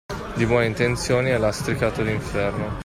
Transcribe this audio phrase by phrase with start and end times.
[0.35, 2.79] Di buone intenzioni è lastricato l'inferno.